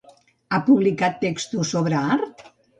[0.51, 2.45] Ha publicat textos sobre art?